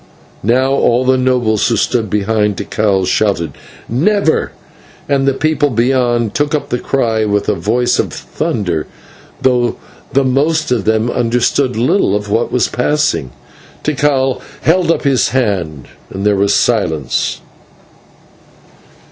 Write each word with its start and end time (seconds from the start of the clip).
Now 0.41 0.71
all 0.71 1.05
the 1.05 1.15
nobles 1.15 1.67
who 1.67 1.77
stood 1.77 2.09
behind 2.09 2.57
Tikal 2.57 3.05
shouted 3.05 3.51
"Never!" 3.87 4.51
and 5.07 5.27
the 5.27 5.33
people 5.35 5.69
beyond 5.69 6.33
took 6.33 6.55
up 6.55 6.69
the 6.69 6.79
cry 6.79 7.23
with 7.23 7.47
a 7.47 7.53
voice 7.53 7.99
of 7.99 8.11
thunder, 8.11 8.87
though 9.43 9.75
the 10.13 10.23
most 10.23 10.71
of 10.71 10.85
them 10.85 11.11
understood 11.11 11.75
little 11.75 12.15
of 12.15 12.29
what 12.31 12.51
was 12.51 12.67
passing. 12.67 13.29
Tikal 13.83 14.41
held 14.61 14.89
up 14.89 15.03
his 15.03 15.29
hand, 15.29 15.87
and 16.09 16.25
there 16.25 16.35
was 16.35 16.55
silence. 16.55 17.39